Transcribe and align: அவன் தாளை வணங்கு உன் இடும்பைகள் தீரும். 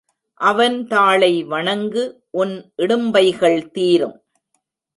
அவன் 0.41 0.87
தாளை 0.87 1.43
வணங்கு 1.43 2.03
உன் 2.31 2.73
இடும்பைகள் 2.77 3.71
தீரும். 3.71 4.17